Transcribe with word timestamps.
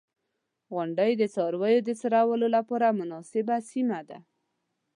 •غونډۍ 0.73 1.11
د 1.17 1.23
څارویو 1.33 1.85
د 1.87 1.89
څرولو 2.01 2.47
لپاره 2.55 2.87
مناسبه 2.99 3.55
سیمه 3.69 3.99
ده. 4.09 4.19